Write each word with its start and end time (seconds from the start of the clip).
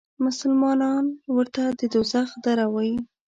مسلمانان 0.25 1.05
ورته 1.35 1.63
د 1.79 1.81
دوزخ 1.93 2.27
دره 2.45 2.65
وایي. 2.73 2.97